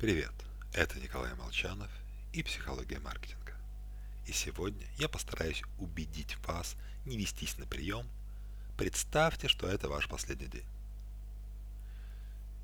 Привет, 0.00 0.32
это 0.72 0.98
Николай 0.98 1.34
Молчанов 1.34 1.90
и 2.32 2.42
«Психология 2.42 2.98
маркетинга». 3.00 3.52
И 4.26 4.32
сегодня 4.32 4.86
я 4.96 5.10
постараюсь 5.10 5.62
убедить 5.78 6.38
вас 6.46 6.74
не 7.04 7.18
вестись 7.18 7.58
на 7.58 7.66
прием. 7.66 8.08
Представьте, 8.78 9.46
что 9.46 9.68
это 9.68 9.90
ваш 9.90 10.08
последний 10.08 10.46
день. 10.46 10.64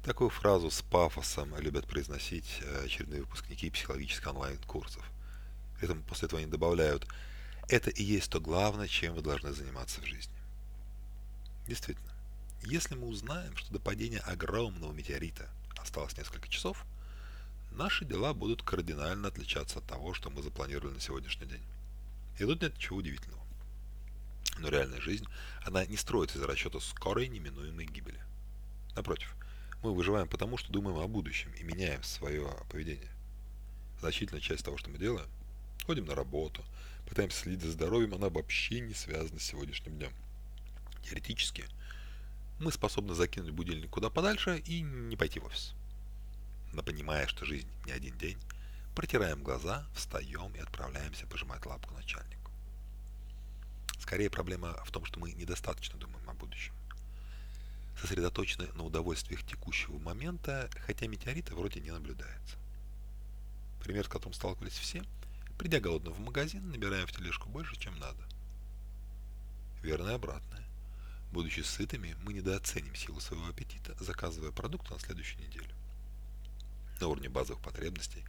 Такую 0.03 0.31
фразу 0.31 0.71
с 0.71 0.81
пафосом 0.81 1.55
любят 1.59 1.87
произносить 1.87 2.63
э, 2.63 2.87
очередные 2.87 3.21
выпускники 3.21 3.69
психологических 3.69 4.29
онлайн-курсов. 4.29 5.05
Этому 5.83 6.03
после 6.05 6.29
этого 6.29 6.41
они 6.41 6.51
добавляют 6.51 7.07
«это 7.69 7.91
и 7.91 8.03
есть 8.03 8.31
то 8.31 8.41
главное, 8.41 8.89
чем 8.89 9.13
вы 9.13 9.21
должны 9.21 9.53
заниматься 9.53 10.01
в 10.01 10.07
жизни». 10.07 10.33
Действительно, 11.69 12.15
если 12.63 12.95
мы 12.95 13.09
узнаем, 13.09 13.55
что 13.59 13.75
до 13.75 13.79
падения 13.79 14.21
огромного 14.21 14.91
метеорита 14.95 15.51
осталось 15.77 16.17
несколько 16.17 16.49
часов, 16.49 16.87
наши 17.77 18.05
дела 18.05 18.35
будут 18.35 18.63
кардинально 18.63 19.29
отличаться 19.29 19.79
от 19.79 19.87
того, 19.87 20.15
что 20.15 20.31
мы 20.31 20.43
запланировали 20.43 20.95
на 20.95 21.01
сегодняшний 21.01 21.47
день. 21.47 21.63
И 22.39 22.45
тут 22.45 22.63
нет 22.63 22.75
ничего 22.75 22.99
удивительного. 22.99 23.43
Но 24.59 24.69
реальная 24.69 25.01
жизнь, 25.01 25.27
она 25.65 25.85
не 25.87 25.97
строится 25.97 26.39
из 26.39 26.43
расчета 26.43 26.81
скорой 26.81 27.29
неминуемой 27.29 27.87
гибели. 27.87 28.21
Напротив, 28.95 29.35
мы 29.83 29.95
выживаем 29.95 30.29
потому, 30.29 30.57
что 30.57 30.73
думаем 30.73 30.99
о 30.99 31.07
будущем 31.07 31.53
и 31.53 31.63
меняем 31.63 32.03
свое 32.03 32.51
поведение. 32.71 33.11
Значительная 34.01 34.41
часть 34.41 34.65
того, 34.65 34.79
что 34.79 34.91
мы 34.91 34.99
делаем, 34.99 35.29
ходим 35.85 36.07
на 36.07 36.15
работу, 36.15 36.65
пытаемся 37.07 37.41
следить 37.41 37.63
за 37.63 37.73
здоровьем, 37.73 38.15
она 38.15 38.31
вообще 38.31 38.81
не 38.81 38.95
связана 38.95 39.39
с 39.39 39.45
сегодняшним 39.45 39.97
днем. 39.97 40.13
Теоретически, 41.03 41.67
мы 42.59 42.73
способны 42.73 43.15
закинуть 43.15 43.53
будильник 43.53 43.91
куда 43.91 44.09
подальше 44.09 44.59
и 44.59 44.81
не 44.81 45.17
пойти 45.17 45.41
в 45.41 45.45
офис. 45.45 45.75
Но 46.77 46.83
понимая, 46.83 47.27
что 47.27 47.47
жизнь 47.47 47.71
не 47.87 47.93
один 47.93 48.19
день, 48.19 48.37
протираем 48.95 49.43
глаза, 49.43 49.87
встаем 49.95 50.55
и 50.55 50.59
отправляемся 50.59 51.27
пожимать 51.27 51.65
лапку 51.65 51.95
начальнику. 51.95 52.53
Скорее 53.99 54.29
проблема 54.29 54.75
в 54.85 54.91
том, 54.91 55.07
что 55.07 55.19
мы 55.19 55.33
недостаточно 55.33 55.99
думаем 55.99 56.29
о 56.29 56.35
будущем. 56.35 56.75
Сосредоточены 57.99 58.67
на 58.75 58.85
удовольствиях 58.85 59.43
текущего 59.43 59.99
момента, 59.99 60.69
хотя 60.85 61.07
метеорита 61.07 61.55
вроде 61.55 61.81
не 61.81 61.91
наблюдается. 61.91 62.59
Пример, 63.83 64.05
с 64.05 64.09
которым 64.09 64.35
сталкивались 64.35 64.77
все, 64.77 65.03
придя 65.57 65.81
голодным 65.81 66.13
в 66.13 66.21
магазин, 66.21 66.71
набираем 66.71 67.07
в 67.07 67.13
тележку 67.13 67.49
больше, 67.49 67.75
чем 67.77 67.99
надо. 67.99 68.23
Верно 69.83 70.11
и 70.11 70.15
обратное. 70.15 70.67
Будучи 71.33 71.61
сытыми, 71.61 72.19
мы 72.23 72.35
недооценим 72.35 72.95
силу 72.95 73.19
своего 73.21 73.47
аппетита, 73.47 73.97
заказывая 73.99 74.53
продукты 74.53 74.93
на 74.93 75.01
следующую 75.01 75.41
неделю. 75.41 75.75
На 77.01 77.09
уровне 77.09 77.29
базовых 77.29 77.63
потребностей 77.63 78.25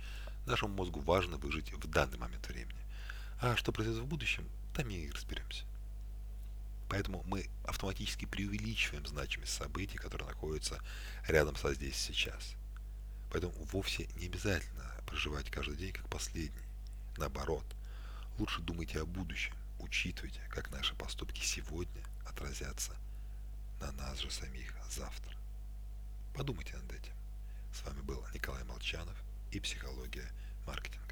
нашему 0.46 0.74
мозгу 0.76 1.00
важно 1.00 1.38
выжить 1.38 1.72
в 1.74 1.88
данный 1.88 2.18
момент 2.18 2.48
времени. 2.48 2.80
А 3.40 3.56
что 3.56 3.72
произойдет 3.72 4.04
в 4.04 4.08
будущем, 4.08 4.48
там 4.74 4.90
и 4.90 5.10
разберемся. 5.10 5.66
Поэтому 6.90 7.24
мы 7.28 7.50
автоматически 7.66 8.26
преувеличиваем 8.26 9.06
значимость 9.06 9.54
событий, 9.54 9.98
которые 9.98 10.28
находятся 10.28 10.82
рядом 11.28 11.56
со 11.56 11.74
здесь 11.74 11.98
сейчас. 11.98 12.56
Поэтому 13.32 13.54
вовсе 13.72 14.08
не 14.16 14.28
обязательно 14.28 14.84
проживать 15.06 15.50
каждый 15.50 15.76
день 15.76 15.94
как 15.94 16.08
последний. 16.10 16.64
Наоборот, 17.18 17.66
лучше 18.38 18.62
думайте 18.62 19.02
о 19.02 19.06
будущем, 19.06 19.54
учитывайте, 19.80 20.42
как 20.50 20.72
наши 20.72 20.96
поступки 20.96 21.42
сегодня 21.42 22.04
отразятся 22.26 22.96
на 23.82 23.92
нас 23.94 24.20
же 24.20 24.32
самих 24.32 24.74
завтра. 24.90 25.34
Подумайте 26.34 26.78
над 26.78 26.92
этим. 26.94 27.14
С 27.74 27.84
вами 27.86 28.02
был 28.02 28.24
Николай 28.34 28.64
Молчанов 28.64 29.16
и 29.58 29.60
«Психология 29.60 30.30
маркетинга». 30.68 31.07